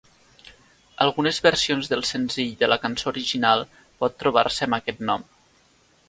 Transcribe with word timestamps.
Algunes 1.03 1.39
versions 1.47 1.89
del 1.91 2.01
senzill 2.11 2.55
de 2.61 2.69
la 2.71 2.77
cançó 2.85 3.09
original 3.11 3.61
pot 4.01 4.17
trobar-se 4.23 4.69
amb 4.69 4.77
aquest 4.79 5.05
nom. 5.11 5.27